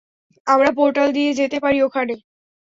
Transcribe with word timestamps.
আমরা 0.47 0.71
পোর্টাল 0.77 1.09
দিয়ে 1.11 1.31
যেতে 1.33 1.57
পারি 1.59 1.79
ওখানে। 1.81 2.15